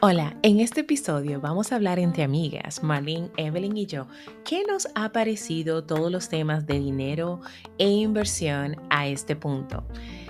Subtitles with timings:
[0.00, 4.06] Hola, en este episodio vamos a hablar entre amigas, Marlene, Evelyn y yo,
[4.44, 7.40] qué nos ha parecido todos los temas de dinero
[7.78, 9.82] e inversión a este punto,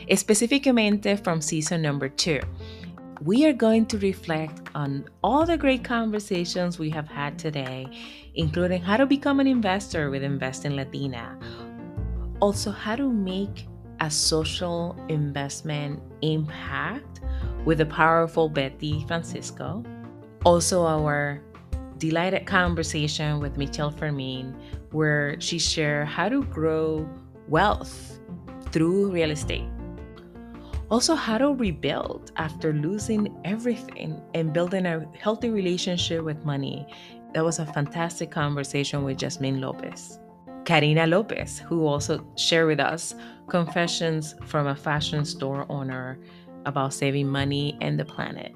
[0.06, 2.40] específicamente from season number two.
[3.21, 7.87] We are going to reflect on all the great conversations we have had today,
[8.37, 11.38] including how to become an investor with Investing Latina,
[12.40, 13.69] also how to make
[14.00, 17.20] a social investment impact
[17.65, 19.85] with the powerful Betty Francisco.
[20.45, 21.41] Also, our
[21.99, 24.55] delighted conversation with Michelle Fermin,
[24.93, 27.09] where she shared how to grow
[27.49, 28.21] wealth
[28.71, 29.69] through real estate.
[30.91, 36.87] Also, how to rebuild after losing everything and building a healthy relationship with money.
[37.35, 40.19] That was a fantastic conversation with Jasmine Lopez.
[40.65, 43.15] Karina Lopez, who also shared with us
[43.49, 46.19] confessions from a fashion store owner
[46.67, 48.55] about saving money and the planet.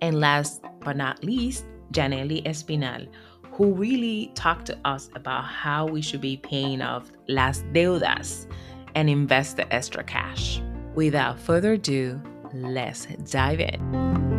[0.00, 3.08] And last but not least, Janelli Espinal,
[3.52, 8.46] who really talked to us about how we should be paying off las deudas
[8.94, 10.60] and invest the extra cash.
[10.94, 12.20] Without further ado,
[12.52, 14.33] let's dive in.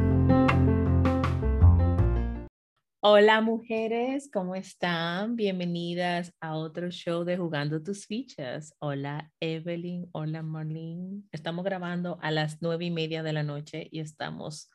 [3.07, 5.35] Hola mujeres, ¿cómo están?
[5.35, 8.73] Bienvenidas a otro show de Jugando tus fichas.
[8.79, 11.21] Hola Evelyn, hola Marlene.
[11.31, 14.71] Estamos grabando a las nueve y media de la noche y estamos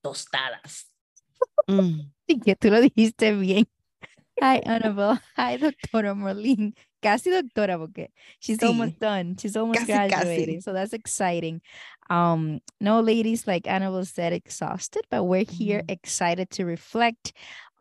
[0.00, 0.92] tostadas.
[1.66, 2.02] Mm.
[2.28, 3.66] Sí, que tú lo dijiste bien.
[4.40, 6.74] Hi Annabelle, hi doctora Marlene.
[7.02, 8.64] Casi doctora porque she's sí.
[8.66, 9.34] almost done.
[9.36, 10.58] She's almost casi, graduating.
[10.58, 10.60] Casi.
[10.60, 11.60] So that's exciting.
[12.08, 15.90] Um, no ladies, like Annabelle said, exhausted, but we're here mm.
[15.90, 17.32] excited to reflect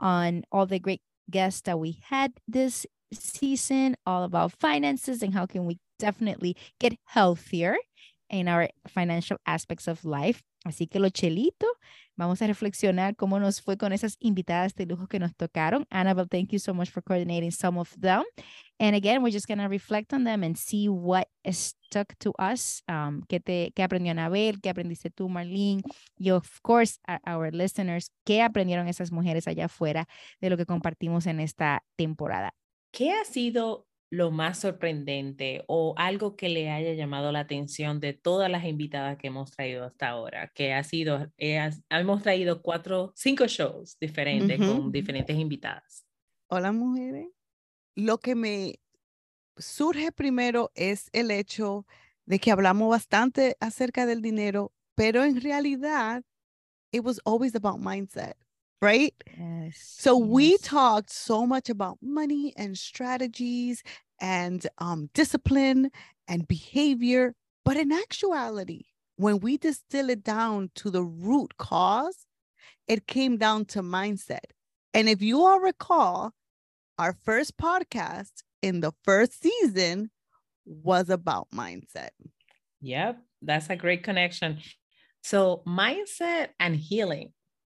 [0.01, 5.45] on all the great guests that we had this season, all about finances and how
[5.45, 7.77] can we definitely get healthier
[8.29, 10.41] in our financial aspects of life.
[10.65, 11.67] Así que lo chelito,
[12.21, 15.87] vamos a reflexionar cómo nos fue con esas invitadas de lujo que nos tocaron.
[15.89, 18.23] Annabelle, thank you so much for coordinating some of them.
[18.79, 22.83] And again, we're just going to reflect on them and see what stuck to us.
[22.87, 24.61] Um, ¿qué, te, ¿Qué aprendió Anabel?
[24.61, 25.81] ¿Qué aprendiste tú, Marlene?
[26.15, 30.07] Y of course, our listeners, ¿qué aprendieron esas mujeres allá afuera
[30.39, 32.53] de lo que compartimos en esta temporada?
[32.91, 38.11] ¿Qué ha sido lo más sorprendente o algo que le haya llamado la atención de
[38.11, 43.13] todas las invitadas que hemos traído hasta ahora, que ha sido, eh, hemos traído cuatro,
[43.15, 46.05] cinco shows diferentes con diferentes invitadas.
[46.49, 47.29] Hola mujeres.
[47.95, 48.81] Lo que me
[49.57, 51.85] surge primero es el hecho
[52.25, 56.23] de que hablamos bastante acerca del dinero, pero en realidad,
[56.91, 58.35] it was always about mindset.
[58.81, 59.13] Right?
[59.37, 59.95] Yes.
[59.99, 60.27] So yes.
[60.27, 63.83] we talked so much about money and strategies
[64.19, 65.91] and um, discipline
[66.27, 67.35] and behavior.
[67.63, 68.85] But in actuality,
[69.17, 72.25] when we distill it down to the root cause,
[72.87, 74.51] it came down to mindset.
[74.93, 76.33] And if you all recall,
[76.97, 78.31] our first podcast
[78.61, 80.09] in the first season
[80.65, 82.09] was about mindset.
[82.81, 84.59] Yep, that's a great connection.
[85.23, 87.31] So, mindset and healing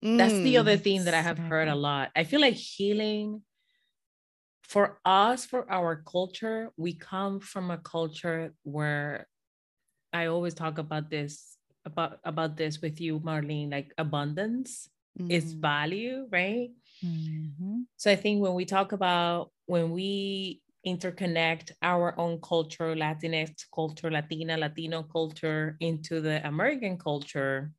[0.02, 2.10] that's the other mm, thing that I have heard a lot.
[2.16, 3.44] I feel like healing
[4.64, 9.28] for us, for our culture, we come from a culture where
[10.14, 14.90] I always talk about this about about this with you, Marlene, like abundance
[15.20, 15.32] mm-hmm.
[15.32, 16.70] is value, right?
[17.04, 17.82] Mm-hmm.
[17.98, 24.10] So I think when we talk about when we interconnect our own culture, Latinx culture,
[24.10, 27.72] Latina, Latino culture into the American culture,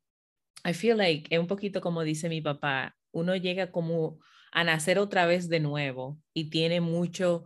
[0.65, 4.19] I feel like es un poquito como dice mi papá, uno llega como
[4.51, 7.45] a nacer otra vez de nuevo y tiene mucho,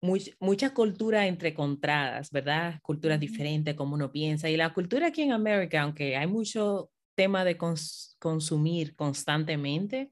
[0.00, 2.80] much, mucha cultura entrecontradas, ¿verdad?
[2.82, 4.48] Culturas diferentes, como uno piensa.
[4.48, 10.08] Y la cultura aquí en América, aunque hay mucho tema de cons consumir constantemente,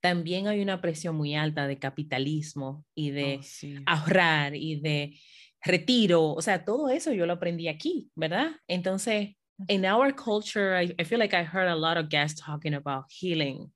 [0.00, 3.76] también hay una presión muy alta de capitalismo y de oh, sí.
[3.86, 5.18] ahorrar y de
[5.62, 6.32] retiro.
[6.32, 8.52] O sea, todo eso yo lo aprendí aquí, ¿verdad?
[8.66, 12.74] Entonces, in our culture, I, I feel like I heard a lot of guests talking
[12.74, 13.70] about healing.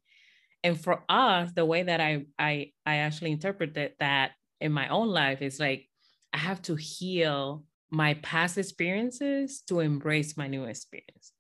[0.63, 5.09] And for us, the way that I I I actually interpreted that in my own
[5.09, 5.89] life is like
[6.33, 11.33] I have to heal my past experiences to embrace my new experience.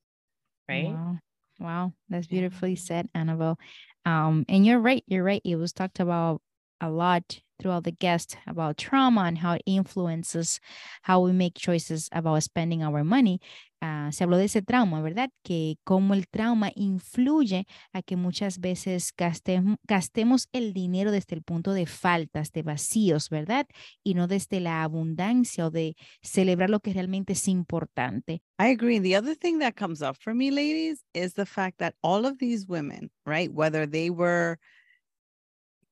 [0.68, 0.86] Right.
[0.86, 1.18] Wow.
[1.60, 1.92] Wow.
[2.08, 3.56] That's beautifully said, Anabelle.
[4.04, 5.42] Um, and you're right, you're right.
[5.44, 6.42] It was talked about
[6.80, 10.58] a lot throughout the guest about trauma and how it influences
[11.02, 13.40] how we make choices about spending our money
[13.82, 15.30] uh, se habló de ese trauma, ¿verdad?
[15.42, 21.42] Que cómo el trauma influye a que muchas veces gastemos, gastemos el dinero desde el
[21.42, 23.66] punto de faltas, de vacíos, ¿verdad?
[24.02, 28.42] Y no desde la abundancia o de celebrar lo que realmente es importante.
[28.58, 29.00] I agree.
[29.00, 32.38] The other thing that comes up for me, ladies, is the fact that all of
[32.38, 34.58] these women, right, whether they were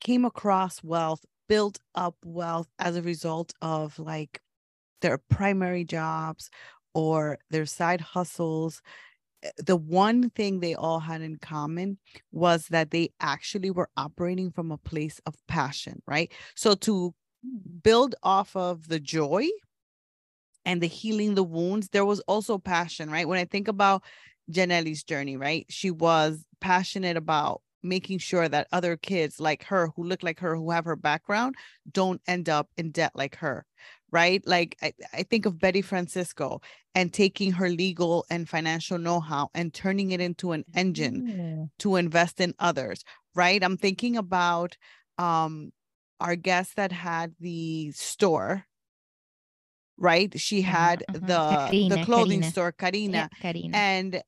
[0.01, 4.41] came across wealth, built up wealth as a result of like
[5.01, 6.51] their primary jobs
[6.95, 8.83] or their side hustles,
[9.43, 11.99] eh, the one thing they all had in common
[12.33, 16.33] was that they actually were operating from a place of passion, right?
[16.55, 17.15] So to
[17.83, 19.49] build off of the joy
[20.65, 23.27] and the healing the wounds, there was also passion, right?
[23.27, 24.03] When I think about
[24.51, 25.65] Janelle's journey, right?
[25.69, 30.55] She was passionate about making sure that other kids like her who look like her
[30.55, 31.55] who have her background
[31.91, 33.65] don't end up in debt like her
[34.13, 36.61] right like I, I think of betty francisco
[36.95, 41.65] and taking her legal and financial know-how and turning it into an engine yeah.
[41.79, 43.05] to invest in others
[43.35, 44.77] right i'm thinking about
[45.19, 45.73] um
[46.21, 48.67] our guest that had the store
[49.97, 51.19] right she uh-huh, had uh-huh.
[51.23, 52.51] the Karina, the clothing Karina.
[52.51, 54.23] store karina, yeah, karina and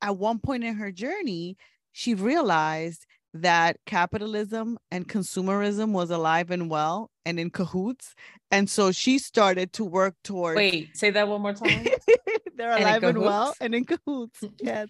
[0.00, 1.56] at one point in her journey
[1.92, 3.06] she realized
[3.42, 8.14] that capitalism and consumerism was alive and well and in cahoots.
[8.50, 10.56] And so she started to work towards.
[10.56, 11.86] Wait, say that one more time.
[12.56, 14.42] They're alive and, and well and in cahoots.
[14.60, 14.88] Yes.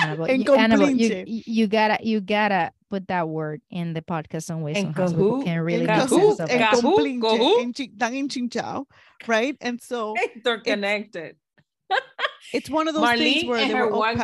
[0.00, 4.42] Anabelle, in you, Anabelle, you, you gotta you gotta put that word in the podcast
[4.44, 6.60] some way somehow so people can really make sense of it.
[9.26, 9.56] right?
[9.62, 11.36] And so they're connected.
[12.52, 14.14] It's one of those Marlene things where they were all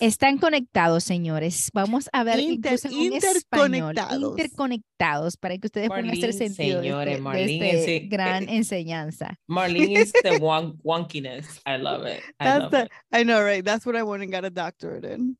[0.00, 1.70] Están conectados, señores.
[1.74, 3.36] Vamos a ver Inter, incluso en interconectados.
[3.36, 8.48] Español, interconectados para que ustedes puedan hacer sentido señores, de, este, de este es, gran
[8.48, 9.38] enseñanza.
[9.46, 11.60] Marlene is the wonk, wonkiness.
[11.66, 12.22] I love it.
[12.40, 12.90] I That's love the, it.
[13.12, 13.64] I know, right?
[13.64, 15.36] That's what I went and got a doctorate in.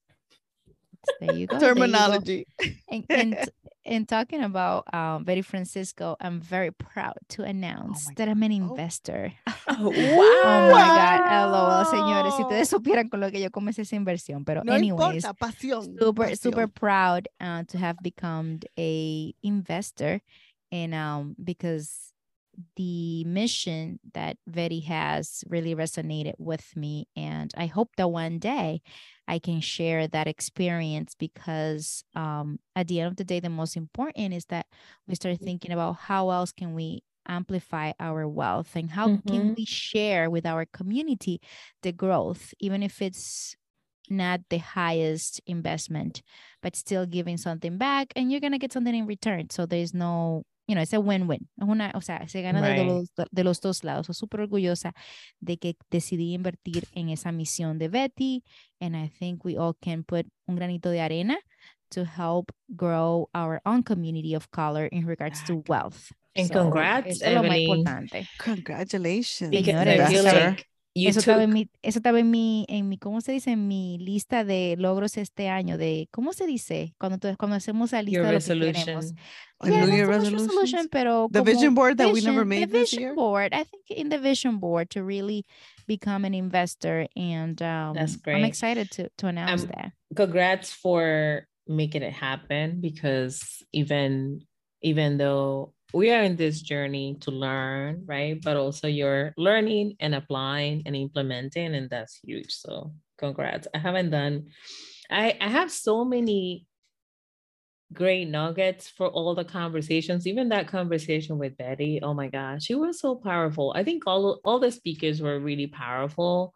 [1.20, 1.58] There you go.
[1.58, 2.46] Terminology.
[2.60, 2.76] You go.
[2.88, 3.50] And, and,
[3.84, 8.52] and, talking about um, Betty Francisco, I'm very proud to announce oh that I'm an
[8.52, 8.54] oh.
[8.54, 9.32] investor.
[9.46, 9.92] Oh, wow.
[9.94, 11.50] oh my God.
[11.50, 12.36] LOL, señores.
[12.36, 14.44] Si ustedes supieran con lo que yo comencé esa inversión.
[14.44, 16.38] Pero no anyways, importa, pasión, super, pasión.
[16.38, 20.20] super proud uh, to have become a investor.
[20.72, 22.06] And um, because
[22.76, 27.08] the mission that Betty has really resonated with me.
[27.16, 28.82] And I hope that one day
[29.28, 33.76] I can share that experience because um, at the end of the day, the most
[33.76, 34.66] important is that
[35.08, 39.28] we start thinking about how else can we amplify our wealth and how mm-hmm.
[39.28, 41.40] can we share with our community
[41.82, 43.56] the growth, even if it's
[44.08, 46.22] not the highest investment,
[46.62, 49.50] but still giving something back and you're going to get something in return.
[49.50, 51.48] So there's no you know, it's a win-win.
[51.60, 52.78] Es una, o sea, se gana right.
[52.78, 54.06] de, los, de los dos lados.
[54.06, 54.92] Soy súper orgullosa
[55.40, 58.42] de que decidí invertir en esa misión de Betty.
[58.80, 61.38] And I think we all can put un granito de arena
[61.90, 66.10] to help grow our own community of color in regards to wealth.
[66.34, 67.84] And so, congrats, Evelyn.
[68.38, 69.50] Congratulations.
[69.50, 70.66] Señores,
[71.06, 73.50] eso, estaba en mi, eso estaba en mi, en mi, ¿cómo se dice?
[73.50, 76.94] En mi lista de logros este año, de, ¿cómo se dice?
[76.98, 78.72] Cuando, cuando hacemos la lista Your de lo resolution.
[78.72, 79.12] que queremos.
[79.64, 82.90] Yeah, New Year resolution, pero the vision board that vision, we never made the this
[82.90, 83.14] vision year.
[83.14, 83.54] board.
[83.54, 85.46] I think in the vision board to really
[85.86, 88.36] become an investor, and um, that's great.
[88.36, 89.92] I'm excited to to announce um, that.
[90.14, 94.40] Congrats for making it happen because even
[94.82, 98.40] even though we are in this journey to learn, right?
[98.42, 102.50] But also you're learning and applying and implementing, and that's huge.
[102.50, 103.68] So congrats.
[103.74, 104.46] I haven't done,
[105.10, 106.66] I, I have so many
[107.92, 112.00] great nuggets for all the conversations, even that conversation with Betty.
[112.02, 113.72] Oh my gosh, she was so powerful.
[113.76, 116.52] I think all, all the speakers were really powerful.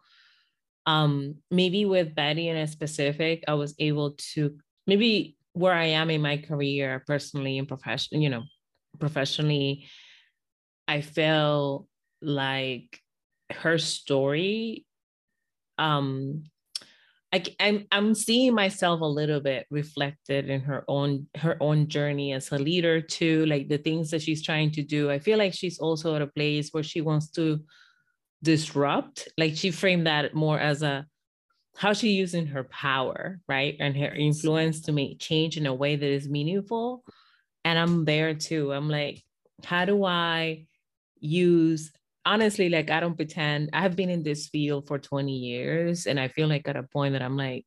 [0.85, 4.57] Um, maybe with Betty in a specific, I was able to
[4.87, 8.43] maybe where I am in my career personally and professionally, you know,
[9.01, 9.87] professionally,
[10.87, 11.87] I feel
[12.21, 12.99] like
[13.51, 14.85] her story
[15.77, 16.43] um
[17.33, 22.33] I, I'm I'm seeing myself a little bit reflected in her own her own journey
[22.33, 25.09] as a leader too, like the things that she's trying to do.
[25.09, 27.61] I feel like she's also at a place where she wants to
[28.43, 29.29] disrupt.
[29.37, 31.05] Like she framed that more as a
[31.77, 35.95] how she using her power, right, and her influence to make change in a way
[35.95, 37.01] that is meaningful
[37.65, 39.23] and i'm there too i'm like
[39.63, 40.65] how do i
[41.19, 41.91] use
[42.25, 46.19] honestly like i don't pretend i have been in this field for 20 years and
[46.19, 47.65] i feel like at a point that i'm like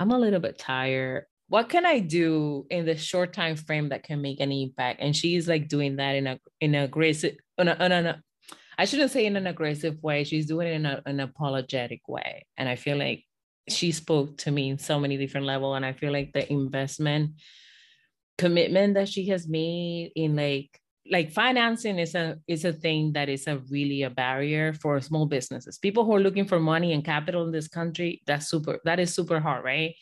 [0.00, 4.02] i'm a little bit tired what can i do in the short time frame that
[4.02, 7.22] can make an impact and she's like doing that in a in a great
[7.58, 8.22] on a, on a
[8.76, 10.24] I shouldn't say in an aggressive way.
[10.24, 12.46] She's doing it in a, an apologetic way.
[12.56, 13.24] And I feel like
[13.68, 15.76] she spoke to me in so many different levels.
[15.76, 17.32] And I feel like the investment
[18.38, 23.28] commitment that she has made in like like financing is a is a thing that
[23.28, 25.78] is a really a barrier for small businesses.
[25.78, 29.14] People who are looking for money and capital in this country that's super that is
[29.14, 29.94] super hard right?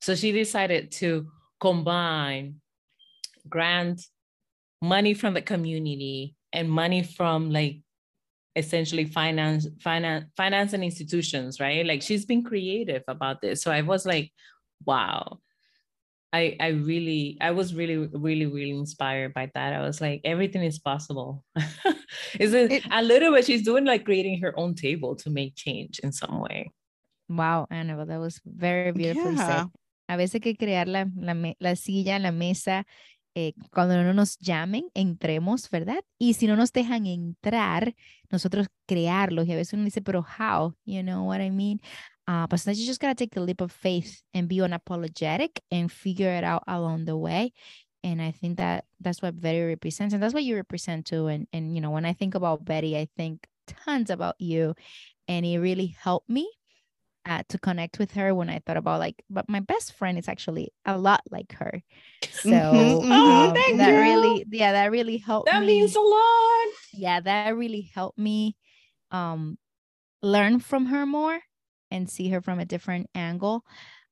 [0.00, 1.28] So she decided to
[1.60, 2.56] combine
[3.48, 4.02] grant
[4.82, 7.80] money from the community and money from like
[8.56, 11.86] essentially finance finance financing institutions right?
[11.86, 13.62] Like she's been creative about this.
[13.62, 14.30] So i was like
[14.84, 15.38] wow
[16.32, 20.62] i i really i was really really really inspired by that i was like everything
[20.62, 21.44] is possible
[22.38, 25.54] is it, it a little bit she's doing like creating her own table to make
[25.54, 26.70] change in some way
[27.28, 29.46] wow Anabelle, that was very beautifully yeah.
[29.46, 29.66] said
[30.08, 32.84] a veces que crear la, la, la silla la mesa
[33.34, 36.00] eh, cuando no nos llamen, entremos, ¿verdad?
[36.18, 37.94] Y si no nos dejan entrar,
[38.28, 39.46] nosotros crearlos.
[39.46, 40.74] Y a veces uno dice, pero how?
[40.84, 41.80] You know what I mean?
[42.30, 45.90] Uh, but sometimes you just gotta take the leap of faith and be unapologetic and
[45.90, 47.52] figure it out along the way.
[48.04, 51.26] And I think that that's what Betty represents, and that's what you represent too.
[51.26, 54.76] And and you know, when I think about Betty, I think tons about you,
[55.26, 56.48] and it really helped me
[57.26, 60.28] uh, to connect with her when I thought about like, but my best friend is
[60.28, 61.82] actually a lot like her.
[62.30, 63.98] So mm-hmm, um, oh, that you.
[63.98, 65.46] really, yeah, that really helped.
[65.50, 65.66] That me.
[65.66, 66.68] means a lot.
[66.92, 68.54] Yeah, that really helped me
[69.10, 69.58] um,
[70.22, 71.40] learn from her more
[71.90, 73.64] and see her from a different angle.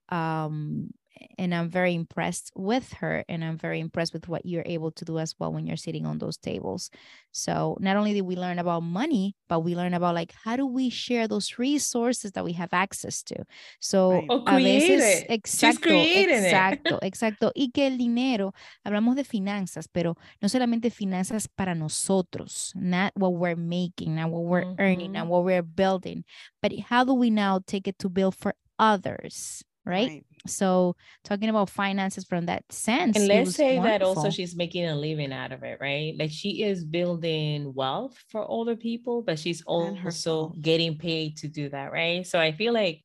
[0.09, 0.91] Um,
[1.39, 5.05] and I'm very impressed with her and I'm very impressed with what you're able to
[5.05, 6.91] do as well when you're sitting on those tables.
[7.33, 10.67] So not only did we learn about money, but we learn about like how do
[10.67, 13.45] we share those resources that we have access to.
[13.81, 14.43] So right.
[14.47, 18.53] a veces exacto, exacto, exacto y que el dinero,
[18.85, 24.45] hablamos de finanzas, pero no solamente finanzas para nosotros, not what we're making, not what
[24.45, 24.81] we're mm-hmm.
[24.81, 26.25] earning, not what we're building,
[26.63, 29.63] but how do we now take it to build for others?
[29.89, 30.09] Right?
[30.09, 30.25] right?
[30.47, 33.17] So talking about finances from that sense.
[33.17, 33.99] And let's say wonderful.
[33.99, 36.15] that also she's making a living out of it, right?
[36.17, 41.69] Like she is building wealth for older people, but she's also getting paid to do
[41.71, 42.27] that, right?
[42.27, 43.03] So I feel like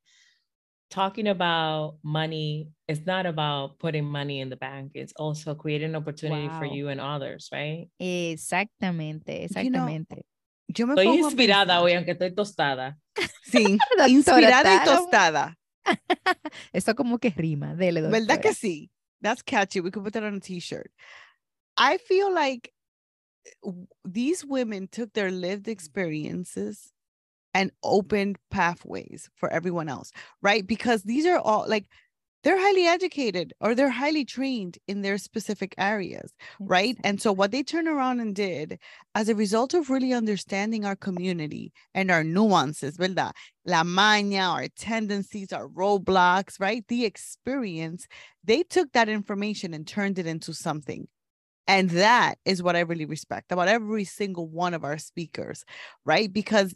[0.92, 4.92] talking about money is not about putting money in the bank.
[4.94, 6.60] It's also creating opportunity wow.
[6.60, 7.88] for you and others, right?
[8.00, 10.22] Exactamente, exactamente.
[10.68, 12.98] You know, yo me estoy inspirada hoy, aunque estoy tostada.
[13.44, 15.58] Sí, inspirada y tostada.
[16.74, 17.75] Esto como que rima.
[17.75, 18.20] Dele, doctora.
[18.20, 18.90] ¿Verdad que sí?
[19.22, 19.80] That's catchy.
[19.80, 20.92] We could put that on a t-shirt.
[21.78, 22.72] I feel like
[23.66, 23.72] uh,
[24.06, 26.92] these women took their lived experiences
[27.54, 30.12] and opened pathways for everyone else,
[30.42, 30.66] right?
[30.66, 31.86] Because these are all like
[32.44, 36.98] they're highly educated or they're highly trained in their specific areas, right?
[37.04, 38.80] And so, what they turned around and did
[39.16, 43.32] as a result of really understanding our community and our nuances, ¿verdad?
[43.66, 46.86] La maña, our tendencies, our roadblocks, right?
[46.88, 48.08] The experience,
[48.44, 51.08] they took that information and turned it into something.
[51.68, 55.64] And that is what I really respect about every single one of our speakers,
[56.06, 56.32] right?
[56.32, 56.74] Because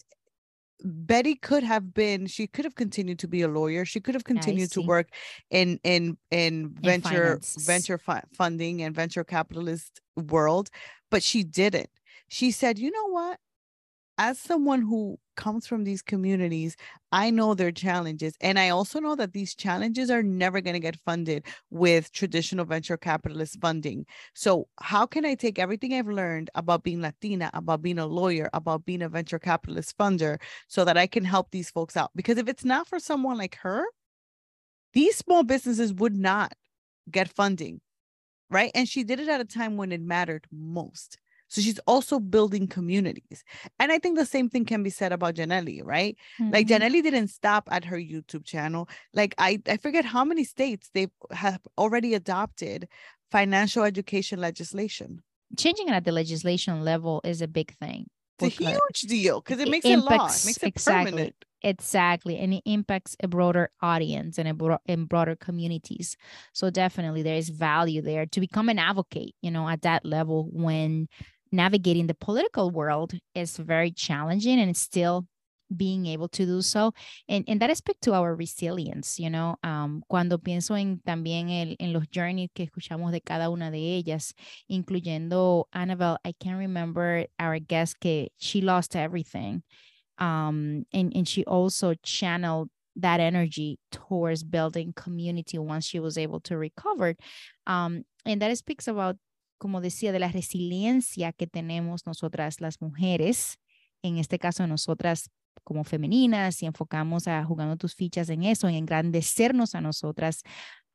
[0.83, 4.23] Betty could have been she could have continued to be a lawyer she could have
[4.23, 5.09] continued to work
[5.49, 10.69] in in in venture venture fu- funding and venture capitalist world
[11.09, 11.89] but she didn't.
[12.27, 13.39] She said you know what?
[14.17, 16.75] As someone who comes from these communities,
[17.13, 18.35] I know their challenges.
[18.41, 22.65] And I also know that these challenges are never going to get funded with traditional
[22.65, 24.05] venture capitalist funding.
[24.33, 28.49] So, how can I take everything I've learned about being Latina, about being a lawyer,
[28.53, 32.11] about being a venture capitalist funder so that I can help these folks out?
[32.15, 33.85] Because if it's not for someone like her,
[34.93, 36.53] these small businesses would not
[37.11, 37.81] get funding.
[38.49, 38.71] Right.
[38.75, 41.17] And she did it at a time when it mattered most.
[41.47, 43.43] So she's also building communities.
[43.79, 46.17] And I think the same thing can be said about Janelli, right?
[46.39, 46.53] Mm-hmm.
[46.53, 48.89] Like Janelli didn't stop at her YouTube channel.
[49.13, 52.87] Like I, I forget how many states they have already adopted
[53.31, 55.21] financial education legislation.
[55.57, 58.07] Changing it at the legislation level is a big thing.
[58.39, 61.35] It's a huge deal because it makes it, impacts, law, it makes it exactly, permanent.
[61.63, 62.37] Exactly.
[62.37, 66.15] And it impacts a broader audience and a bro- in broader communities.
[66.53, 70.49] So definitely there is value there to become an advocate, you know, at that level
[70.51, 71.07] when
[71.51, 75.25] navigating the political world is very challenging and still
[75.75, 76.93] being able to do so.
[77.27, 81.75] And, and that aspect to our resilience, you know, um, cuando pienso en también el,
[81.79, 84.33] en los journeys que escuchamos de cada una de ellas,
[84.69, 89.63] incluyendo Anabelle, I can remember our guest que she lost everything.
[90.17, 96.39] Um, and, and she also channeled that energy towards building community once she was able
[96.41, 97.15] to recover.
[97.67, 99.17] Um, and that speaks about
[99.57, 103.59] como decía, de la resiliencia que tenemos nosotras las mujeres
[104.03, 105.29] en este caso nosotras
[105.63, 110.43] como femeninas y enfocamos a jugando tus fichas en eso, en engrandecernos a nosotras.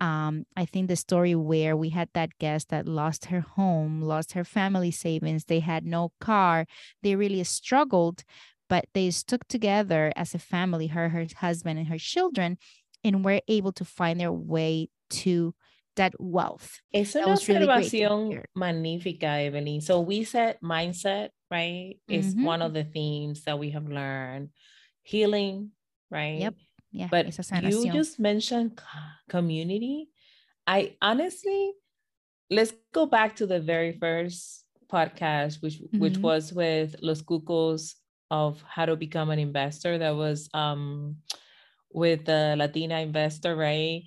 [0.01, 4.33] Um, I think the story where we had that guest that lost her home, lost
[4.33, 6.67] her family savings, they had no car,
[7.03, 8.25] they really struggled,
[8.69, 12.57] but they stuck together as a family, her, her husband, and her children,
[13.05, 15.55] and were able to find their way to
[15.97, 16.81] that wealth.
[16.93, 19.81] Es una observación really magnífica, Evelyn.
[19.81, 21.97] So we said mindset, right?
[22.09, 22.45] Is mm-hmm.
[22.45, 24.51] one of the themes that we have learned.
[25.03, 25.71] Healing,
[26.11, 26.39] right?
[26.41, 26.55] Yep.
[26.93, 27.09] Yeah.
[27.11, 27.27] But
[27.63, 28.81] you just mentioned
[29.29, 30.11] community.
[30.67, 31.73] I honestly,
[32.51, 35.99] let's go back to the very first podcast, which mm-hmm.
[35.99, 37.95] which was with Los Cucos
[38.31, 39.99] of how to become an investor.
[39.99, 41.17] That was um
[41.91, 44.03] with the Latina investor, right?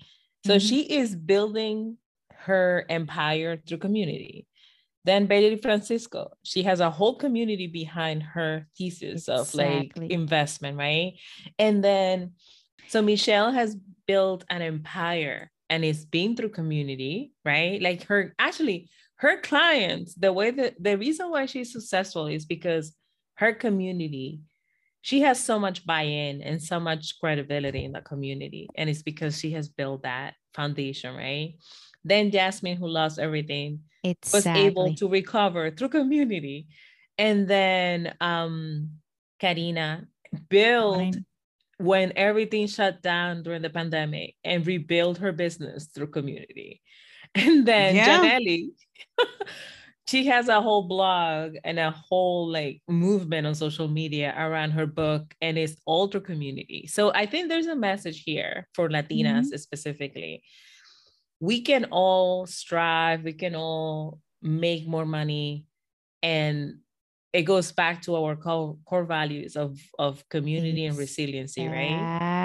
[0.45, 0.67] So mm-hmm.
[0.67, 1.97] she is building
[2.31, 4.45] her empire through community.
[5.03, 9.65] Then Betty Francisco, she has a whole community behind her thesis exactly.
[9.65, 11.13] of like investment, right?
[11.57, 12.33] And then,
[12.89, 13.75] so Michelle has
[14.07, 17.81] built an empire and it's been through community, right?
[17.81, 22.95] Like her, actually, her clients, the way that the reason why she's successful is because
[23.35, 24.41] her community
[25.05, 29.37] she has so much buy-in and so much credibility in the community and it's because
[29.39, 31.53] she has built that foundation right
[32.03, 34.23] then jasmine who lost everything exactly.
[34.23, 36.65] was able to recover through community
[37.19, 38.89] and then um
[39.39, 40.07] karina
[40.49, 41.25] built Fine.
[41.77, 46.81] when everything shut down during the pandemic and rebuild her business through community
[47.35, 48.21] and then yeah.
[48.21, 48.69] janelli
[50.07, 54.85] she has a whole blog and a whole like movement on social media around her
[54.85, 56.87] book and it's ultra community.
[56.87, 59.57] So I think there's a message here for Latinas mm-hmm.
[59.57, 60.43] specifically.
[61.39, 65.65] We can all strive, we can all make more money
[66.21, 66.77] and
[67.33, 71.89] it goes back to our core, core values of, of community and resiliency, right?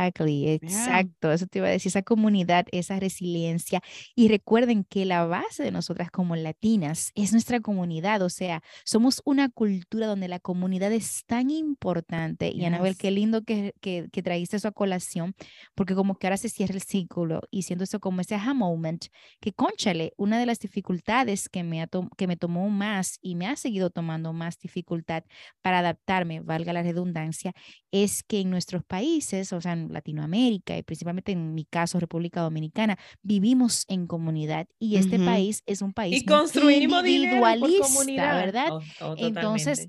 [0.06, 1.32] Exactly, exacto.
[1.32, 3.82] Eso te iba a decir, esa comunidad, esa resiliencia.
[4.14, 9.22] Y recuerden que la base de nosotras como latinas es nuestra comunidad, o sea, somos
[9.24, 12.50] una cultura donde la comunidad es tan importante.
[12.54, 15.34] Y Anabel, qué lindo que, que, que traíste eso a colación,
[15.74, 19.06] porque como que ahora se cierra el círculo y siento eso como ese aha moment,
[19.40, 23.46] que conchale, una de las dificultades que me, ha que me tomó más y me
[23.46, 25.24] ha seguido tomando más dificultad
[25.62, 27.52] para adaptarme, valga la redundancia,
[27.90, 32.98] es que en nuestros países, o sea, Latinoamérica y principalmente en mi caso República Dominicana,
[33.22, 38.68] vivimos en comunidad y este país es un país y construimos individualista, ¿verdad?
[38.72, 39.88] Oh, oh, Entonces,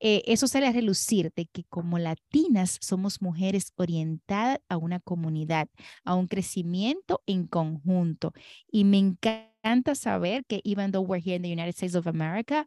[0.00, 5.68] eh, eso sale a relucir de que como latinas somos mujeres orientadas a una comunidad,
[6.04, 8.32] a un crecimiento en conjunto.
[8.70, 12.64] Y me encanta saber que even though we're here in the United States of America,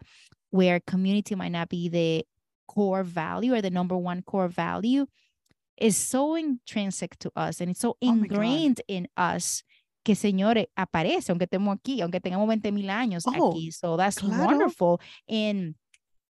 [0.51, 2.25] where community might not be the
[2.65, 5.05] core value or the number one core value,
[5.81, 9.63] is so intrinsic to us and it's so oh ingrained in us
[10.03, 13.71] que señores aparece aunque estemos aquí, aunque tengamos 20 mil años oh, aquí.
[13.71, 14.45] So that's claro.
[14.45, 14.99] wonderful.
[15.27, 15.75] And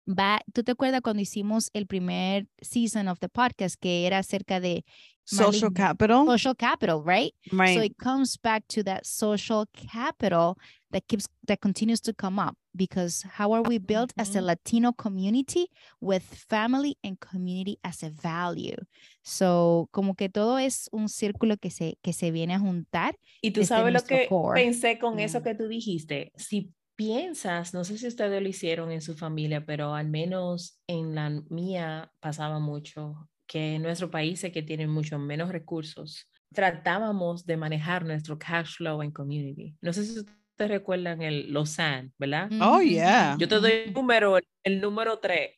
[0.08, 4.60] va, ¿tú te acuerdas cuando hicimos el primer season of the podcast que era acerca
[4.60, 4.86] de
[5.26, 6.26] social capital?
[6.26, 7.34] Social capital, right?
[7.52, 7.76] Right.
[7.76, 10.58] So it comes back to that social capital
[10.92, 14.30] that keeps that continues to come up because how are we built mm -hmm.
[14.30, 15.68] as a Latino community
[16.00, 18.78] with family and community as a value?
[19.24, 23.16] So, como que todo es un círculo que se que se viene a juntar.
[23.42, 24.62] Y tú sabes lo que core.
[24.62, 25.20] pensé con mm.
[25.20, 29.66] eso que tú dijiste, si piensas, no sé si ustedes lo hicieron en su familia,
[29.66, 35.18] pero al menos en la mía pasaba mucho que en nuestros países que tienen mucho
[35.18, 39.76] menos recursos, tratábamos de manejar nuestro cash flow en community.
[39.82, 40.26] No sé si
[40.58, 42.50] ustedes recuerdan el Lausanne, ¿verdad?
[42.60, 43.38] Oh, yeah.
[43.40, 45.52] Yo te doy el número, el número tres.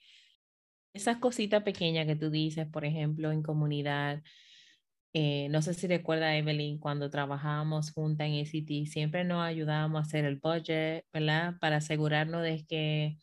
[0.94, 4.22] Esas cositas pequeñas que tú dices, por ejemplo, en comunidad,
[5.14, 10.06] eh, no sé si recuerda Evelyn, cuando trabajábamos juntas en ACT, siempre nos ayudábamos a
[10.06, 11.56] hacer el budget, ¿verdad?
[11.62, 13.18] Para asegurarnos de que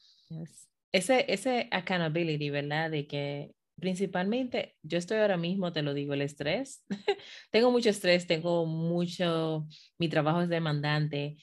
[0.93, 2.91] ese, ese accountability, ¿verdad?
[2.91, 6.87] De que principalmente, yo estoy ahora mismo, te lo digo, el estrés.
[7.51, 9.67] tengo mucho estrés, tengo mucho,
[9.99, 11.37] mi trabajo es demandante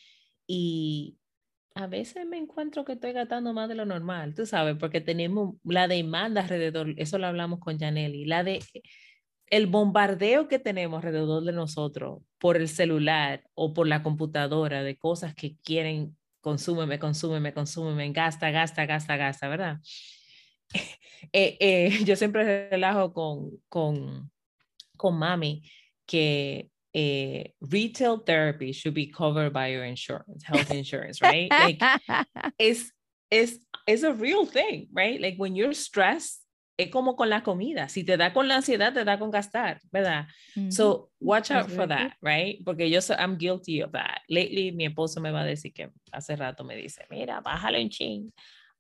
[0.55, 1.17] y
[1.73, 5.55] a veces me encuentro que estoy gastando más de lo normal, tú sabes, porque tenemos
[5.63, 8.61] la demanda alrededor, eso lo hablamos con Janelli, la de
[9.47, 14.95] el bombardeo que tenemos alrededor de nosotros por el celular o por la computadora de
[14.95, 19.79] cosas que quieren, consúmeme, consúmeme, consúmeme, gasta, gasta, gasta, gasta, ¿verdad?
[21.31, 24.29] Eh, eh, yo siempre relajo con, con,
[24.97, 25.63] con mami
[26.05, 31.51] que eh, retail therapy should be covered by your insurance, health insurance, right?
[31.51, 31.81] Like,
[32.59, 32.91] it's,
[33.31, 35.19] it's, it's a real thing, right?
[35.19, 36.39] Like when you're stressed,
[36.77, 37.87] es como con la comida.
[37.89, 40.25] Si te da con la ansiedad, te da con gastar, ¿verdad?
[40.71, 42.63] So watch out for that, right?
[42.65, 44.21] Porque yo soy, I'm guilty of that.
[44.29, 47.89] Lately, mi esposo me va a decir que hace rato me dice, mira, bájale un
[47.89, 48.31] ching.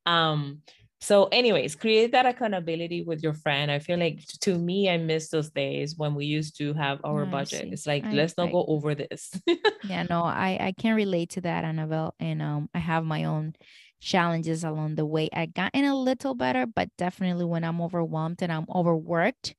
[0.05, 0.61] Um,
[1.03, 3.69] so anyways, create that accountability with your friend.
[3.69, 7.25] I feel like to me, I miss those days when we used to have our
[7.25, 7.67] budget.
[7.73, 9.37] It's like, I, let's not I, go over this.
[9.89, 12.13] yeah, no, I, I can relate to that, Anabelle.
[12.21, 13.53] And um, I have my own
[13.99, 15.27] challenges along the way.
[15.33, 19.55] I gotten a little better, but definitely when I'm overwhelmed and I'm overworked,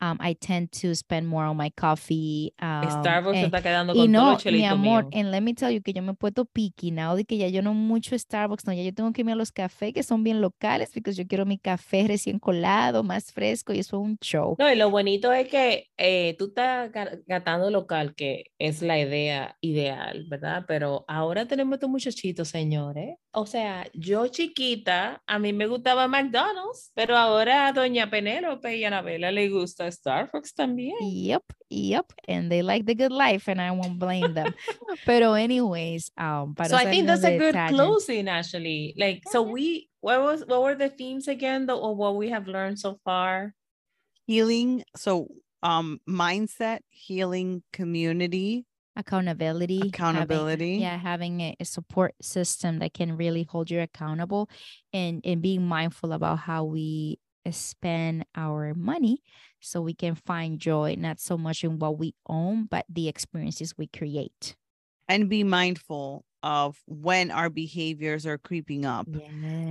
[0.00, 2.52] um, I tend to spend more on my coffee.
[2.60, 5.20] Um, Starbucks eh, está quedando con y no, todo mi amor, mío.
[5.20, 7.48] and let me tell you que yo me he puesto picky now de que ya
[7.48, 10.22] yo no mucho Starbucks, no, ya yo tengo que irme a los cafés que son
[10.22, 14.18] bien locales porque yo quiero mi café recién colado, más fresco y eso es un
[14.20, 14.56] show.
[14.58, 16.90] No, y lo bonito es que eh, tú estás
[17.26, 20.64] gatando local, que es la idea ideal, ¿verdad?
[20.68, 23.16] Pero ahora tenemos estos muchachitos, señores.
[23.32, 28.84] O sea, yo chiquita, a mí me gustaba McDonald's, pero ahora a doña Penélope y
[28.84, 30.96] Anabela le gusta Starbucks también.
[31.00, 32.12] Yep, yep.
[32.26, 34.54] And they like the good life, and I won't blame them.
[35.06, 37.76] but anyways, um, so I think that's a good tangent.
[37.76, 38.94] closing, actually.
[38.96, 42.46] Like, so we, what was, what were the themes again, though, or what we have
[42.46, 43.54] learned so far?
[44.26, 44.84] Healing.
[44.96, 45.28] So,
[45.62, 48.66] um, mindset, healing, community,
[48.98, 54.50] accountability accountability having, yeah having a, a, support system that can really hold you accountable
[54.92, 59.22] and and being mindful about how we Uh, spend our money
[59.60, 63.74] so we can find joy not so much in what we own but the experiences
[63.76, 64.56] we create
[65.08, 69.30] and be mindful of when our behaviors are creeping up yes.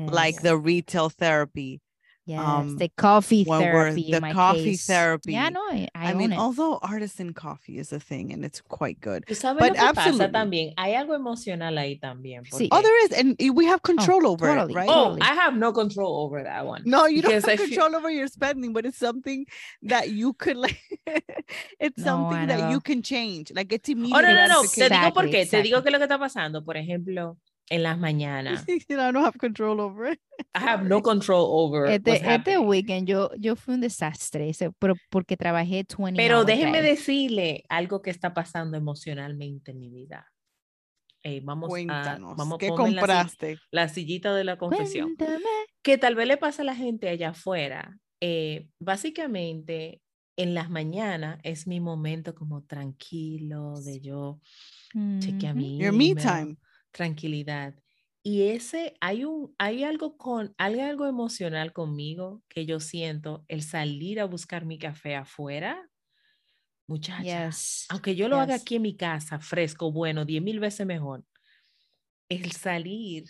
[0.09, 1.81] like the retail therapy
[2.27, 4.11] Yes, um, the coffee therapy.
[4.11, 4.85] The coffee case.
[4.85, 5.31] therapy.
[5.31, 6.37] Yeah, no, I, I, I mean, it.
[6.37, 9.23] although artisan coffee is a thing and it's quite good.
[9.25, 10.27] But absolutely.
[10.27, 10.73] también?
[10.77, 12.45] Hay algo emocional ahí también.
[12.51, 12.67] Sí.
[12.69, 14.89] Oh, there is, and we have oh, control oh, over totally, it, right?
[14.89, 15.21] Oh, totally.
[15.21, 16.83] I have no control over that one.
[16.85, 17.95] No, you don't have I control feel...
[17.95, 19.45] over your spending, but it's something
[19.83, 20.99] that you could like.
[21.79, 23.53] it's no, something that you can change.
[23.55, 24.17] Like it's immediate.
[24.17, 24.63] Oh no, no, no.
[24.63, 25.41] Exactly, Te digo por qué.
[25.43, 25.63] Exactly.
[25.63, 26.65] Te digo que lo que está pasando.
[26.65, 27.37] Por ejemplo,
[27.69, 28.65] en las mañanas.
[28.87, 30.19] you know, I don't have control over it.
[30.55, 35.35] I have no control over este, este weekend yo, yo fui un desastre, pero porque
[35.35, 40.31] trabajé 20 Pero déjeme decirle algo que está pasando emocionalmente en mi vida.
[41.23, 43.55] Hey, vamos Cuéntanos, a vamos ¿qué compraste?
[43.71, 45.15] La, la, sillita de la confesión.
[45.15, 45.43] Cuéntame.
[45.81, 47.97] Que tal vez le pasa a la gente allá afuera.
[48.21, 50.01] Eh, básicamente,
[50.37, 54.39] en las mañanas es mi momento como tranquilo de yo
[54.93, 55.19] mm -hmm.
[55.19, 56.57] chequear mi Your me time
[56.97, 57.75] tranquilidad.
[58.23, 63.61] Y ese, hay, un, hay algo con, hay algo emocional conmigo que yo siento el
[63.61, 65.89] salir a buscar mi café afuera.
[66.87, 71.23] Muchachas, aunque yo lo haga aquí en mi casa, fresco, bueno, diez mil veces mejor.
[72.29, 73.25] El salir.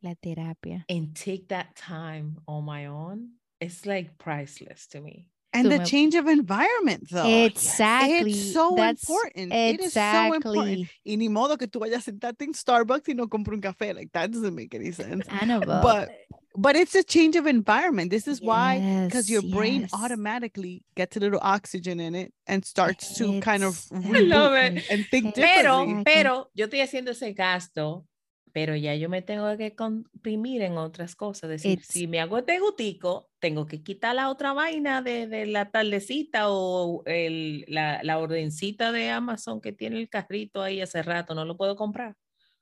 [0.00, 0.84] La terapia.
[0.88, 5.31] And take that time on my own, it's like priceless to me.
[5.54, 9.74] And the change of environment though exactly it's so That's important exactly.
[9.74, 13.14] it is so important y ni modo que tú vayas a sentarte en Starbucks y
[13.14, 15.82] no compre un café like that doesn't make any sense Anabelle.
[15.82, 16.08] but
[16.56, 21.16] but it's a change of environment this is yes, why because your brain automatically gets
[21.16, 24.84] a little oxygen in it and starts to it's, kind of I love it.
[24.90, 26.02] and think differently.
[26.04, 28.06] pero pero yo estoy haciendo ese gasto
[28.52, 31.50] pero ya yo me tengo que comprimir en otras cosas.
[31.50, 35.46] Es decir, si me hago este gutico, tengo que quitar la otra vaina de, de
[35.46, 41.02] la tardecita o el, la, la ordencita de Amazon que tiene el carrito ahí hace
[41.02, 42.14] rato, no lo puedo comprar.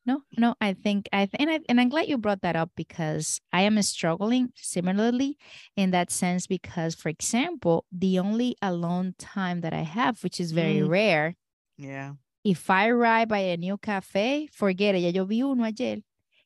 [0.06, 3.42] No, no, I think I and I and I'm glad you brought that up because
[3.52, 5.36] I am struggling similarly
[5.76, 10.52] in that sense because for example, the only alone time that I have, which is
[10.52, 10.88] very mm.
[10.88, 11.36] rare,
[11.76, 15.00] yeah, if I ride by a new cafe, forget it.
[15.00, 15.98] Ya yo vi uno ayer.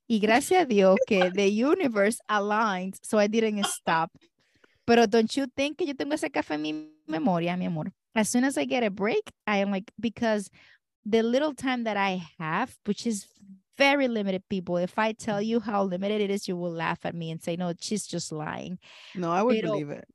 [0.07, 4.11] Y gracias a Dios que the universe aligned, so I didn't stop.
[4.87, 7.93] Pero don't you think que yo tengo ese café en mi memoria, mi amor?
[8.15, 10.51] As soon as I get a break, I am like, because
[11.07, 13.27] the little time that I have, which is
[13.77, 14.77] very limited people.
[14.77, 17.57] If I tell you how limited it is, you will laugh at me and say,
[17.57, 18.79] no, she's just lying.
[19.15, 20.07] No, I would Pero, believe it.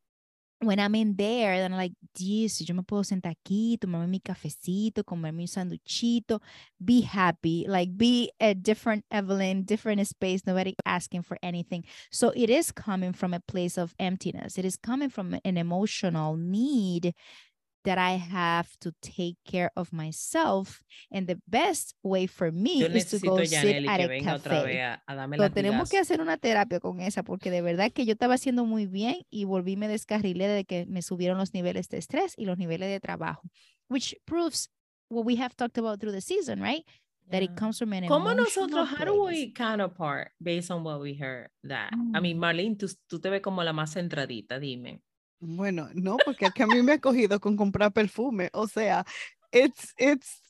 [0.62, 4.20] When I'm in there, then I'm like, Jesus, yo me puedo sentar aquí, tomarme mi
[4.20, 6.42] cafecito, comerme un sanduchito,
[6.84, 11.86] be happy, like be a different Evelyn, different space, nobody asking for anything.
[12.12, 14.58] So it is coming from a place of emptiness.
[14.58, 17.14] It is coming from an emotional need
[17.84, 20.84] that I have to take care of myself.
[21.12, 25.00] And the best way for me is to go sit at a café.
[25.08, 28.66] A, tenemos que hacer una terapia con esa, porque de verdad que yo estaba haciendo
[28.66, 32.46] muy bien y volví me descarrilé de que me subieron los niveles de estrés y
[32.46, 33.44] los niveles de trabajo,
[33.90, 34.70] which proves
[35.10, 36.86] what we have talked about through the season, right?
[37.32, 41.14] that it comes from an ¿Cómo nosotros, how do we counterpart based on what we
[41.14, 41.92] heard that?
[42.14, 42.40] I mean, mm.
[42.40, 45.02] Marlene, tú, tú te ves como la más centradita, dime.
[45.40, 48.50] Bueno, no, porque es que a mí me ha cogido con comprar perfume.
[48.54, 49.06] O sea,
[49.52, 50.42] it's, it's,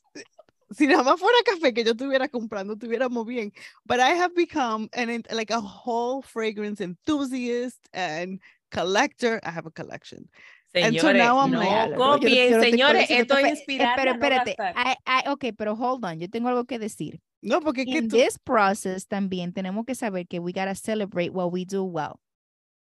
[0.70, 3.52] si nada más fuera café que yo estuviera comprando, estuviéramos bien.
[3.84, 9.40] But I have become an, like a whole fragrance enthusiast and collector.
[9.44, 10.28] I have a collection.
[10.72, 13.96] Señores, so now I'm no like, copien, señores, esto es inspirado.
[13.96, 17.20] Pero espérate, I, I, ok, pero hold on, yo tengo algo que decir.
[17.42, 18.16] No, porque In tú...
[18.16, 22.20] this process también tenemos que saber que we gotta celebrate what we do well.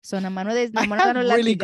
[0.03, 1.57] So, nada más no, de, nada más no really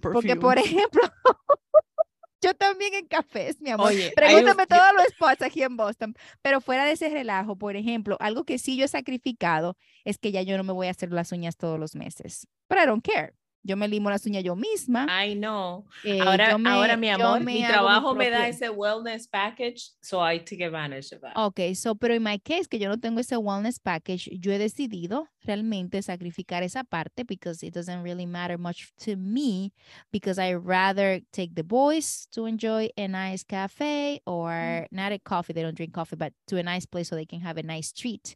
[0.00, 1.02] Porque, por ejemplo,
[2.40, 3.88] yo también en cafés, mi amor.
[3.88, 6.14] Oye, Pregúntame todos los spots aquí en Boston.
[6.40, 10.30] Pero fuera de ese relajo, por ejemplo, algo que sí yo he sacrificado es que
[10.30, 12.46] ya yo no me voy a hacer las uñas todos los meses.
[12.68, 13.34] But I don't care.
[13.68, 15.06] Yo me limo las uñas yo misma.
[15.10, 15.84] I know.
[16.02, 20.64] Eh, ahora, ahora, mi amor, mi trabajo me da ese wellness package, so I take
[20.64, 21.32] advantage of that.
[21.36, 24.58] Ok, so, pero en my case, que yo no tengo ese wellness package, yo he
[24.58, 29.74] decidido realmente sacrificar esa parte because it doesn't really matter much to me
[30.10, 34.86] because I rather take the boys to enjoy a nice cafe or mm.
[34.90, 37.40] not a coffee, they don't drink coffee, but to a nice place so they can
[37.40, 38.34] have a nice treat.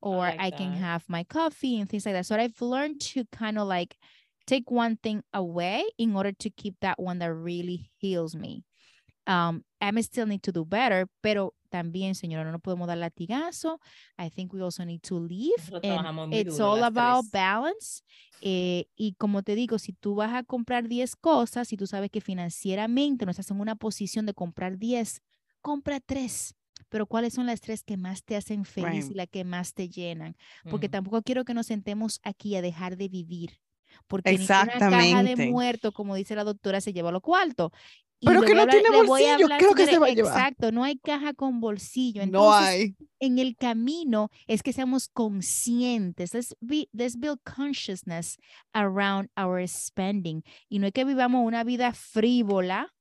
[0.00, 2.26] Or I, like I can have my coffee and things like that.
[2.26, 3.96] So I've learned to kind of like
[4.46, 8.64] take one thing away in order to keep that one that really heals me.
[9.26, 13.78] Um, I still need to do better, pero también, señora, no podemos dar latigazo.
[14.18, 15.72] I think we also need to leave.
[15.82, 18.02] And it's all about balance.
[18.40, 22.10] Eh, y como te digo, si tú vas a comprar 10 cosas y tú sabes
[22.10, 25.22] que financieramente no estás en una posición de comprar 10,
[25.60, 26.54] compra 3
[26.88, 29.88] pero cuáles son las tres que más te hacen feliz y las que más te
[29.88, 30.36] llenan,
[30.68, 33.58] porque tampoco quiero que nos sentemos aquí a dejar de vivir
[34.06, 34.96] porque Exactamente.
[34.96, 37.72] ninguna caja de muerto, como dice la doctora, se lleva lo cuarto.
[38.24, 40.32] Pero que no tiene bolsillo, creo que se va a llevar.
[40.32, 42.22] Exacto, no hay caja con bolsillo.
[42.22, 42.96] Entonces, no hay.
[43.18, 46.32] En el camino es que seamos conscientes.
[46.32, 46.54] Let's,
[46.92, 48.38] let's build consciousness
[48.72, 50.44] around our spending.
[50.68, 52.94] Y no es que vivamos una vida frívola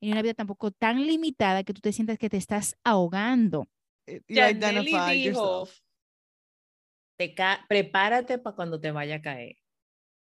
[0.00, 3.68] y una vida tampoco tan limitada que tú te sientas que te estás ahogando.
[4.06, 4.22] Eh,
[5.12, 5.68] dijo,
[7.68, 9.56] prepárate para cuando te vaya a caer.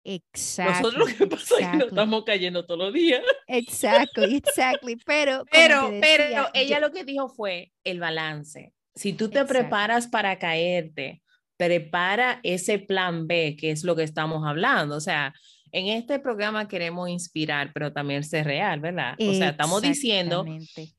[0.05, 0.91] Exacto.
[0.91, 3.23] Nosotros lo que pasa es que nos estamos cayendo todos los días.
[3.47, 4.97] Exactly, exactly.
[5.05, 8.73] Pero, pero, pero ella lo que dijo fue el balance.
[8.95, 11.23] Si tú te preparas para caerte,
[11.57, 14.97] prepara ese plan B, que es lo que estamos hablando.
[14.97, 15.33] O sea,
[15.73, 19.17] en este programa queremos inspirar, pero también ser real, ¿verdad?
[19.19, 20.45] O sea, estamos diciendo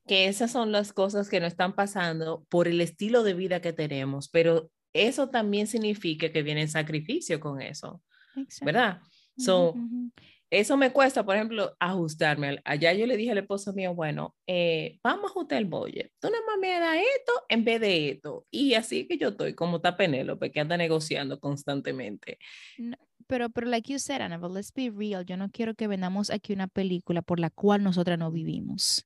[0.06, 3.72] que esas son las cosas que nos están pasando por el estilo de vida que
[3.72, 8.02] tenemos, pero eso también significa que viene sacrificio con eso.
[8.62, 9.02] ¿Verdad?
[9.38, 9.76] So,
[10.50, 12.62] eso me cuesta, por ejemplo, ajustarme.
[12.63, 16.12] Allá yo le dije al esposo mío, bueno, eh, vamos a ajustar el budget.
[16.19, 18.45] Tú nada más me das esto en vez de esto.
[18.52, 22.38] Y así que yo estoy como está Penélope, que anda negociando constantemente.
[23.28, 25.23] Pero, pero like you said, Annabelle, let's be real.
[25.23, 29.06] Yo no quiero que vendamos aquí una película por la cual nosotras no vivimos.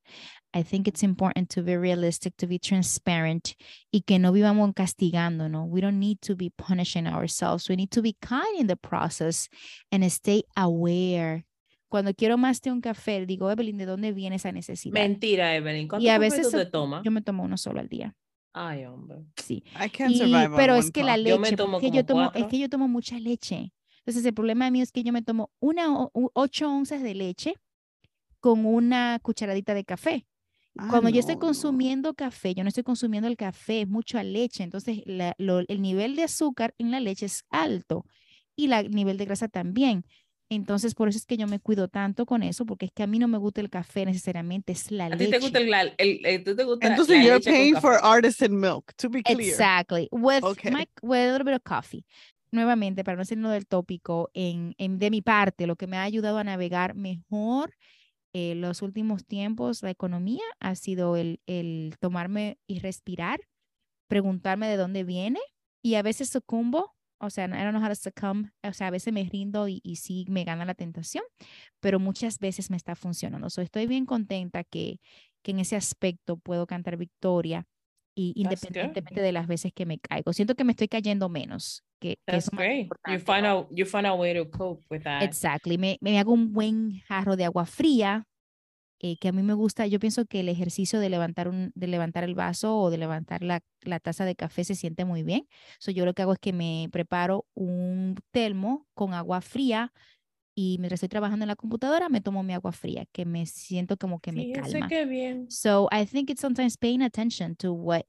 [0.54, 3.56] I think it's important to be realistic, to be transparent
[3.92, 5.66] y que no vivamos castigando, no.
[5.66, 7.70] We don't need to be punishing ourselves.
[7.70, 9.48] We need to be kind in the process
[9.92, 11.46] and stay aware.
[11.88, 14.94] Cuando quiero más de un café, digo, Evelyn, ¿de dónde viene esa necesidad?
[14.94, 15.88] Mentira, Evelyn.
[15.88, 17.02] ¿Cuántos y a veces te toma?
[17.04, 18.16] Yo me tomo uno solo al día.
[18.54, 19.26] Ay, hombre.
[19.38, 19.64] Sí.
[19.76, 22.32] I can't survive pero es que la leche, yo me tomo es que yo tomo,
[22.34, 23.72] es que yo tomo mucha leche.
[24.10, 27.54] Entonces el problema mío es que yo me tomo una ocho onzas de leche
[28.40, 30.26] con una cucharadita de café.
[30.80, 34.64] Ah, Cuando yo estoy consumiendo café, yo no estoy consumiendo el café, es mucha leche,
[34.64, 38.04] entonces el nivel de azúcar en la leche es alto
[38.56, 40.04] y el nivel de grasa también.
[40.52, 43.08] Entonces, por eso es que yo me cuido tanto con eso, porque es que a
[43.08, 45.26] mí no me gusta el café necesariamente, es la leche.
[45.26, 48.60] A ti te gusta el, el, el te gusta Entonces, la you're paying for artisan
[48.60, 49.40] milk, to be clear.
[49.40, 52.04] Exactly, with, my, with a little bit of coffee.
[52.52, 56.04] Nuevamente, para no lo del tópico, en, en, de mi parte, lo que me ha
[56.04, 57.76] ayudado a navegar mejor
[58.34, 63.42] eh, los últimos tiempos, la economía, ha sido el, el tomarme y respirar,
[64.08, 65.40] preguntarme de dónde viene
[65.84, 68.92] y a veces sucumbo, o sea, I don't know how to succumb, o sea, a
[68.92, 71.24] veces me rindo y, y sí me gana la tentación,
[71.80, 73.50] pero muchas veces me está funcionando.
[73.50, 75.00] So, estoy bien contenta que,
[75.44, 77.68] que en ese aspecto puedo cantar victoria
[78.16, 80.34] y independientemente de las veces que me caigo.
[80.34, 81.84] Siento que me estoy cayendo menos.
[82.00, 82.90] Que, That's great.
[83.08, 85.24] You find out you find a way to cope with that.
[85.24, 85.78] Exactly.
[85.78, 88.26] Me, me hago un buen jarro de agua fría,
[89.02, 89.86] eh, que a mí me gusta.
[89.88, 93.44] Yo pienso que el ejercicio de levantar un, de levantar el vaso o de levantar
[93.44, 95.48] la, la taza de café se siente muy bien.
[95.80, 99.92] So, yo lo que hago es que me preparo un termo con agua fría
[100.56, 103.96] y mientras estoy trabajando en la computadora me tomo mi agua fría que me siento
[103.96, 104.68] como que me calma.
[104.70, 105.50] Sé que bien.
[105.50, 108.04] So I think it's sometimes paying attention to what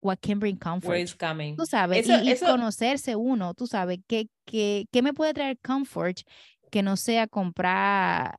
[0.00, 0.90] what can bring comfort.
[0.90, 1.56] Where coming.
[1.56, 5.34] Tú sabes, Eso- y, y eso- conocerse uno, tú sabes, ¿qué, qué, qué me puede
[5.34, 6.18] traer comfort
[6.70, 8.36] que no sea comprar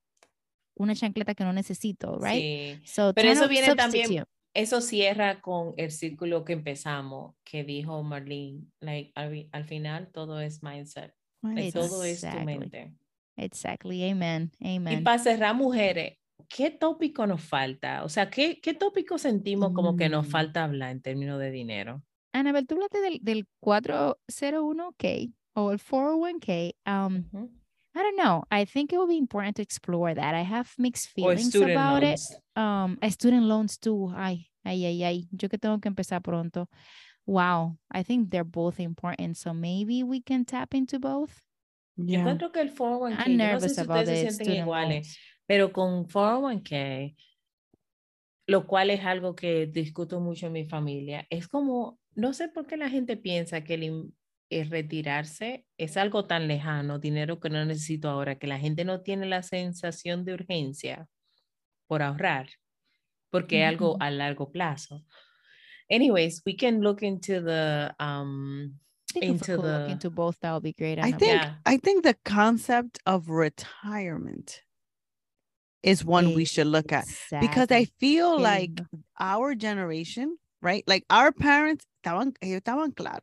[0.76, 2.80] una chancleta que no necesito, right?
[2.80, 2.82] Sí.
[2.86, 4.30] So, Pero eso viene también- substitute.
[4.54, 8.64] Eso cierra con el círculo que empezamos, que dijo Marlene.
[8.80, 11.14] Like, al, al final todo es mindset.
[11.44, 12.46] Like, todo es tu Exactly.
[12.58, 12.94] mente.
[13.38, 15.04] Exactly, amen, Y amen.
[15.04, 16.18] para cerrar, mujeres,
[16.50, 18.04] ¿qué tópico nos falta?
[18.04, 20.32] O sea, ¿qué, qué tópico sentimos como que nos Mm.
[20.32, 22.04] falta hablar en términos de dinero?
[22.34, 26.76] Anabel, tú hablaste del, del 401k o el 401k.
[26.86, 27.50] Um, Ujú.
[27.96, 28.44] I don't know.
[28.52, 30.36] I think it will be important to explore that.
[30.36, 32.20] I have mixed feelings about it.
[32.20, 32.38] loans.
[32.56, 34.14] Um, uh, student loans too.
[34.16, 35.28] Ay, ay, ay, ay.
[35.32, 36.68] Yo que tengo que empezar pronto.
[37.26, 37.78] Wow.
[37.92, 39.38] I think they're both important.
[39.38, 41.42] So maybe we can tap into both.
[41.98, 42.20] Yo Yeah.
[42.22, 44.90] encuentro que el 401k, I'm yo no sé nervous si about ustedes se sienten iguales,
[45.08, 45.18] loans.
[45.50, 47.16] Pero con 401k,
[48.46, 52.68] lo cual es algo que discuto mucho en mi familia, es como, no sé por
[52.68, 54.14] qué la gente piensa que el,
[54.52, 59.02] el retirarse es algo tan lejano, dinero que no necesito ahora, que la gente no
[59.02, 61.08] tiene la sensación de urgencia
[61.88, 62.50] por ahorrar,
[63.32, 65.04] porque es algo a largo plazo.
[65.90, 68.78] Anyways, we can look into the um
[69.16, 71.00] into look the into both, that would be great.
[71.00, 71.58] I think Yeah.
[71.66, 74.62] I think the concept of retirement
[75.82, 77.06] is one we should look at
[77.40, 78.82] because I feel Qué like
[79.20, 80.84] our generation, right?
[80.88, 83.22] Like our parents estaban, estaban claros.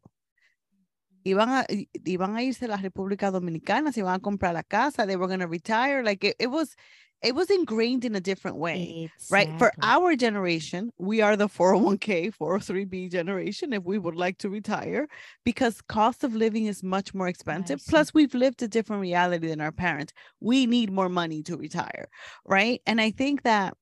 [1.26, 5.06] Iban a, iban a irse a la República Dominicana, se iban a comprar la casa,
[5.06, 6.02] they were going to retire.
[6.04, 6.76] Like it, it was,
[7.26, 8.94] it was ingrained in a different way,
[9.30, 9.50] right?
[9.58, 15.08] For our generation, we are the 401k, 403b generation if we would like to retire
[15.44, 17.80] because cost of living is much more expensive.
[17.88, 20.12] Plus, we've lived a different reality than our parents.
[20.40, 22.08] We need more money to retire,
[22.44, 22.80] right?
[22.86, 23.74] And I think that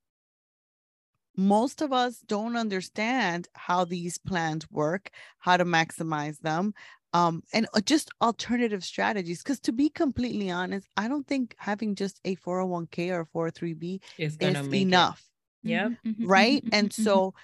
[1.36, 6.74] most of us don't understand how these plans work, how to maximize them,
[7.14, 9.42] um, and uh, just alternative strategies.
[9.42, 14.36] Because to be completely honest, I don't think having just a 401k or 403b is
[14.36, 14.82] gonna is it.
[14.82, 15.24] enough,
[15.62, 15.92] Yep.
[16.06, 16.62] Mhm, mhm, right?
[16.64, 17.34] mhm, And so,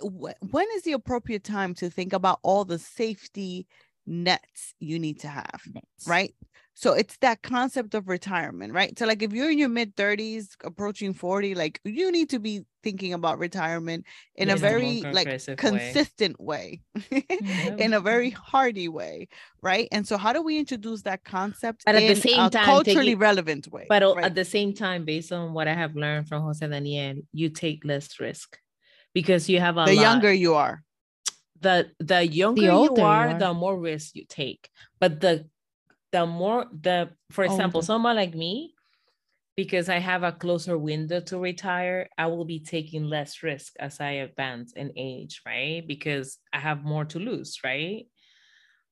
[0.00, 3.66] wh- when is the appropriate time to think about all the safety
[4.06, 5.62] nets you need to have?
[5.66, 6.06] Nets.
[6.06, 6.34] right?
[6.76, 8.98] So it's that concept of retirement, right?
[8.98, 12.62] So like if you're in your mid 30s, approaching 40, like you need to be
[12.82, 15.70] thinking about retirement in Yes, a in a more very like progressive way.
[15.70, 17.80] consistent way, Mhm.
[17.80, 19.28] in a very hearty way,
[19.62, 19.86] right?
[19.92, 23.06] And so how do we introduce that concept But at the same a time, culturally
[23.14, 23.86] taking- relevant way?
[23.88, 24.24] But right?
[24.24, 27.84] at the same time, based on what I have learned from Jose Daniel, you take
[27.84, 28.58] less risk
[29.14, 30.82] because you have a the lot- younger you are.
[31.60, 33.38] the the younger you older you are, are.
[33.38, 34.68] the more risk you take.
[35.00, 35.48] But the
[36.14, 37.86] the more the for example, Older.
[37.86, 38.74] someone like me,
[39.56, 44.00] because I have a closer window to retire, I will be taking less risk as
[44.00, 45.82] I advance in age, right?
[45.86, 48.06] Because I have more to lose, right?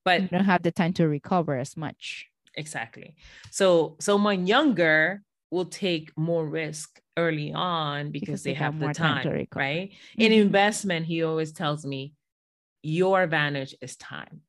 [0.05, 2.27] But You don't have the time to recover as much.
[2.55, 3.15] Exactly.
[3.51, 8.81] So someone younger will take more risk early on because, Because they they have have
[8.81, 9.93] the time time, right?
[10.19, 10.43] In Mhm.
[10.47, 12.15] investment, he always tells me,
[12.83, 14.43] your advantage is time.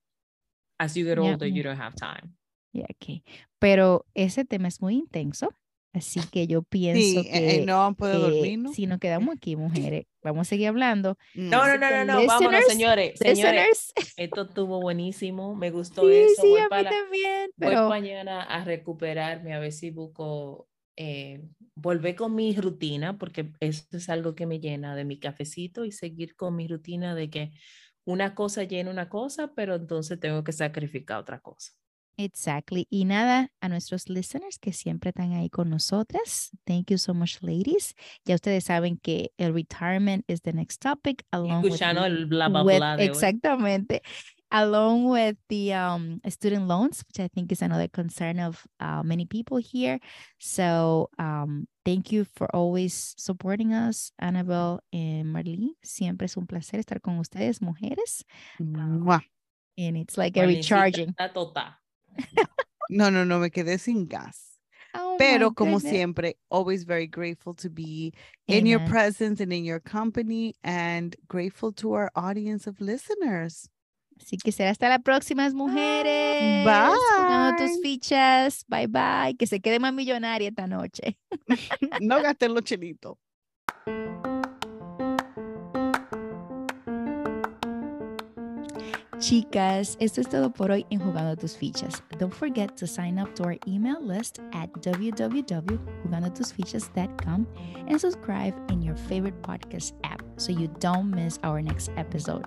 [0.80, 1.56] As you get older, yeah.
[1.56, 2.34] you don't have time.
[2.74, 3.24] Yeah, okay.
[3.60, 5.54] Pero ese tema es muy intenso,
[5.94, 8.74] así que yo pienso Sí, eh, eh, que no puede eh, dormir, ¿no?
[8.74, 11.18] si nos quedamos aquí, mujeres, vamos a seguir hablando.
[11.36, 11.68] No, Mm.
[11.68, 12.26] no, no, no, que no.
[12.26, 13.20] Vámonos, listeners- señores.
[13.20, 15.56] Señores, esto estuvo buenísimo.
[15.56, 16.42] Me gustó sí, eso.
[16.42, 20.68] sí, voy a mí para- también, voy pero mañana a recuperarme, a ver si busco,
[20.96, 21.42] eh,
[21.76, 25.92] volver con mi rutina, porque eso es algo que me llena de mi cafecito y
[25.92, 27.52] seguir con mi rutina de que
[28.06, 31.72] una cosa llena una cosa, pero entonces tengo que sacrificar otra cosa.
[32.18, 32.88] Exactly.
[32.92, 36.52] Y nada, a nuestros listeners que siempre están ahí con nosotras.
[36.66, 37.96] Thank you so much, ladies.
[38.26, 41.26] Ya ustedes saben que el retirement is the next topic.
[41.32, 43.10] Along with Escuchando the- el bla, bla, with- bla de hoy.
[43.10, 44.02] exactamente.
[44.52, 49.26] Along with the um, student loans, which I think is another concern of uh, many
[49.26, 50.00] people here.
[50.38, 55.72] So um, thank you for always supporting us, Anabelle and Marlene.
[55.82, 58.24] Siempre es un placer estar con ustedes, mujeres.
[58.60, 59.24] Mua.
[59.76, 61.16] And it's like a Marlencita recharging.
[62.90, 64.60] No, no, no, me quedé sin gas.
[64.94, 65.92] Oh Pero como goodness.
[65.92, 68.14] siempre, always very grateful to be
[68.48, 73.70] in your presence and in your company and grateful to our audience of listeners.
[74.20, 76.64] Así que será hasta la próxima, mujeres.
[77.18, 77.82] Jugando tus Bye.
[77.82, 78.64] fichas.
[78.68, 79.36] Bye bye.
[79.38, 81.18] Que se quede más millonaria esta noche.
[82.02, 83.18] No gasten los chelitos.
[89.24, 92.04] Chicas, esto es todo por hoy en Jugando tus fichas.
[92.20, 97.48] Don't forget to sign up to our email list at www.jugandotusfichas.com
[97.88, 102.44] and subscribe in your favorite podcast app so you don't miss our next episode.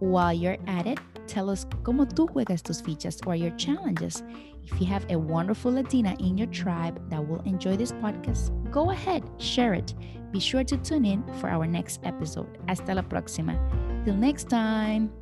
[0.00, 0.98] While you're at it,
[1.28, 4.24] tell us cómo tú juegas tus fichas or your challenges.
[4.64, 8.90] If you have a wonderful Latina in your tribe that will enjoy this podcast, go
[8.90, 9.94] ahead, share it.
[10.32, 12.48] Be sure to tune in for our next episode.
[12.66, 13.56] Hasta la próxima.
[14.04, 15.12] Till next time.